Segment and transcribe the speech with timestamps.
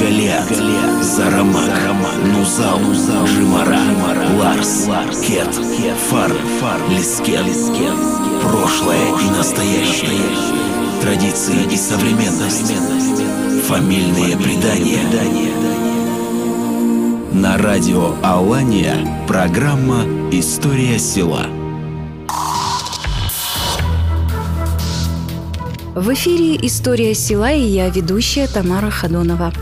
[0.00, 0.48] Галиат,
[1.02, 1.74] Зарамак,
[2.24, 2.78] Нузал,
[3.26, 3.80] Жимара,
[4.38, 4.86] Ларс,
[5.26, 5.52] Кет,
[6.08, 6.30] Фар,
[6.88, 7.44] Лискен.
[8.42, 10.22] Прошлое и настоящее.
[11.02, 12.72] Традиции и современность.
[13.66, 15.02] Фамильные предания.
[17.32, 21.46] На радио Алания программа «История села».
[25.96, 29.52] В эфире «История села» и я, ведущая Тамара Хадонова.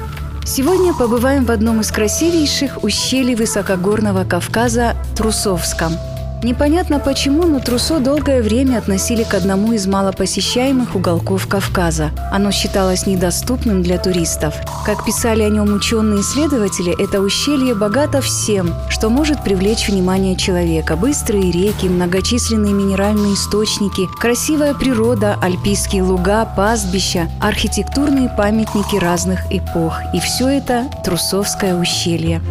[0.47, 5.93] Сегодня побываем в одном из красивейших ущелий высокогорного Кавказа– Трусовском–
[6.43, 12.11] Непонятно почему, но Трусо долгое время относили к одному из малопосещаемых уголков Кавказа.
[12.31, 14.55] Оно считалось недоступным для туристов.
[14.85, 20.95] Как писали о нем ученые-исследователи, это ущелье богато всем, что может привлечь внимание человека.
[20.97, 30.01] Быстрые реки, многочисленные минеральные источники, красивая природа, альпийские луга, пастбища, архитектурные памятники разных эпох.
[30.13, 32.43] И все это Трусовское ущелье.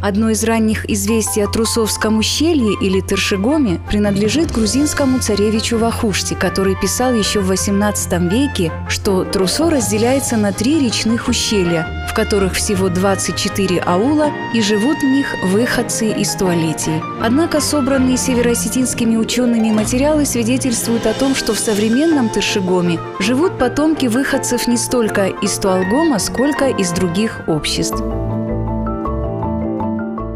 [0.00, 7.14] Одно из ранних известий о Трусовском ущелье или Тершигоме принадлежит грузинскому царевичу Вахушти, который писал
[7.14, 13.80] еще в XVIII веке, что Трусо разделяется на три речных ущелья, в которых всего 24
[13.80, 17.02] аула и живут в них выходцы из туалетии.
[17.20, 24.68] Однако собранные североосетинскими учеными материалы свидетельствуют о том, что в современном Тершигоме живут потомки выходцев
[24.68, 28.00] не столько из Туалгома, сколько из других обществ.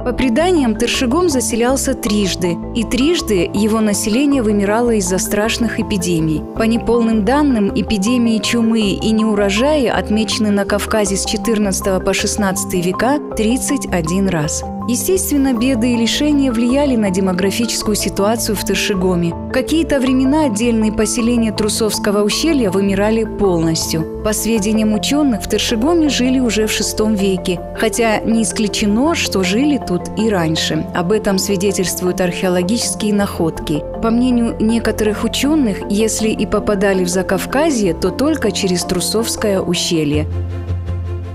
[0.05, 6.43] По преданиям, Тершигом заселялся трижды, и трижды его население вымирало из-за страшных эпидемий.
[6.57, 13.21] По неполным данным, эпидемии чумы и неурожаи отмечены на Кавказе с 14 по 16 века
[13.37, 14.65] 31 раз.
[14.89, 19.33] Естественно, беды и лишения влияли на демографическую ситуацию в Тершигоме.
[19.33, 24.23] В какие-то времена отдельные поселения Трусовского ущелья вымирали полностью.
[24.25, 29.79] По сведениям ученых, в Тершигоме жили уже в VI веке, хотя не исключено, что жили
[29.79, 30.85] тут и раньше.
[30.95, 33.83] Об этом свидетельствуют археологические находки.
[34.03, 40.27] По мнению некоторых ученых, если и попадали в Закавказье, то только через Трусовское ущелье.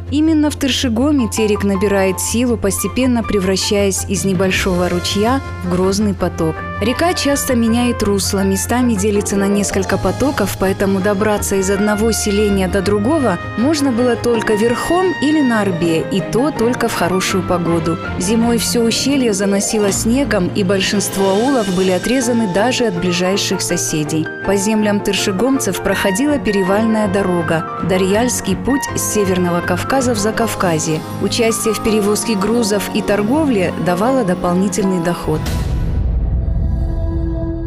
[0.10, 6.56] Именно в Тершигоме терек набирает силу, постепенно превращаясь из небольшого ручья в грозный поток.
[6.80, 12.82] Река часто меняет русло, местами делится на несколько потоков, поэтому добраться из одного селения до
[12.82, 17.98] другого можно было только верхом или на орбе, и то только в хорошую погоду.
[18.20, 24.26] Зимой все ущелье заносило снегом, и большинство аулов были отрезаны даже от ближайших соседей.
[24.46, 31.02] По землям тыршигомцев проходила перевальная дорога– Дарьяльский путь с Северного Кавказа в Закавказье.
[31.22, 35.42] Участие в перевозке грузов и торговле давало дополнительный доход.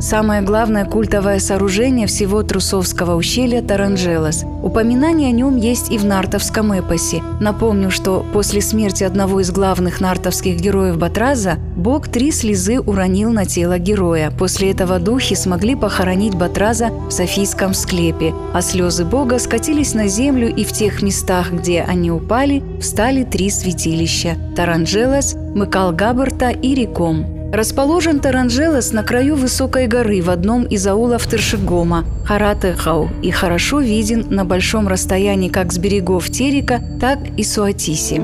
[0.00, 4.44] Самое главное культовое сооружение всего Трусовского ущелья– Таранжелос.
[4.62, 7.22] Упоминание о нем есть и в нартовском эпосе.
[7.38, 13.44] Напомню, что после смерти одного из главных нартовских героев Батраза Бог три слезы уронил на
[13.44, 14.30] тело героя.
[14.30, 20.48] После этого духи смогли похоронить Батраза в Софийском склепе, а слезы Бога скатились на землю
[20.48, 27.39] и в тех местах, где они упали, встали три святилища– Таранжелос, Мыкал-Габарта и Реком.
[27.52, 34.26] Расположен Таранжелос на краю высокой горы в одном из аулов Тершигома, Харатехау, и хорошо виден
[34.30, 38.22] на большом расстоянии как с берегов Терека, так и Суатиси.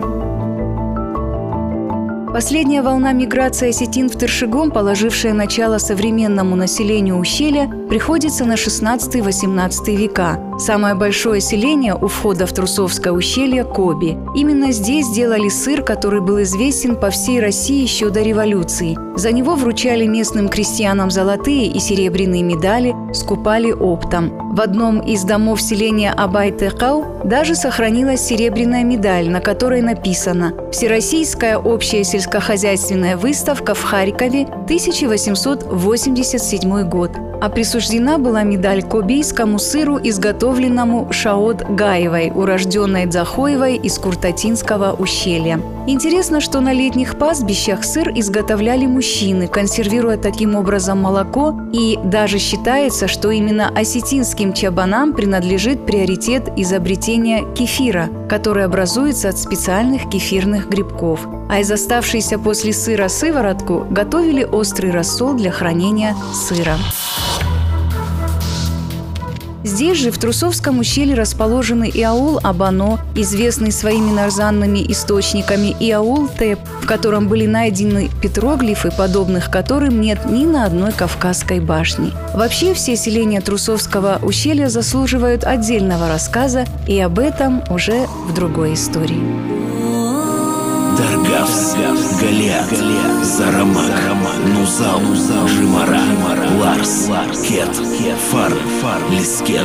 [2.32, 10.40] Последняя волна миграции осетин в Тершигом, положившая начало современному населению ущелья, приходится на 16-18 века.
[10.58, 14.18] Самое большое селение у входа в Трусовское ущелье– Коби.
[14.34, 18.96] Именно здесь делали сыр, который был известен по всей России еще до революции.
[19.16, 24.54] За него вручали местным крестьянам золотые и серебряные медали, скупали оптом.
[24.54, 32.04] В одном из домов селения Абай-Техау даже сохранилась серебряная медаль, на которой написано «Всероссийская общая
[32.04, 37.10] сельскохозяйственная выставка в Харькове, 1887 год
[37.40, 45.60] а присуждена была медаль кобийскому сыру, изготовленному Шаот Гаевой, урожденной Дзахоевой из Куртатинского ущелья.
[45.86, 53.06] Интересно, что на летних пастбищах сыр изготовляли мужчины, консервируя таким образом молоко, и даже считается,
[53.06, 61.20] что именно осетинским чабанам принадлежит приоритет изобретения кефира, который образуется от специальных кефирных грибков.
[61.48, 66.76] А из оставшейся после сыра сыворотку готовили острый рассол для хранения сыра.
[69.66, 76.28] Здесь же, в Трусовском ущелье, расположены и аул Абано, известный своими нарзанными источниками, и аул
[76.28, 82.12] Теп, в котором были найдены петроглифы, подобных которым нет ни на одной Кавказской башне.
[82.32, 89.20] Вообще, все селения Трусовского ущелья заслуживают отдельного рассказа, и об этом уже в другой истории.
[90.96, 91.74] Даргавс,
[92.20, 92.70] Галиат,
[93.24, 93.92] Зарамак,
[94.78, 96.02] Нузал, Жимара,
[96.60, 97.08] Ларс,
[97.48, 97.74] Кет,
[98.30, 98.52] Фар,
[99.10, 99.64] Лискет,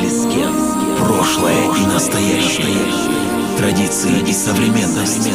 [0.97, 2.77] прошлое и настоящее,
[3.57, 5.29] традиции и современность,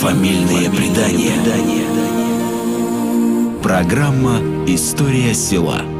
[0.00, 1.34] фамильные предания.
[3.62, 5.97] Программа «История села».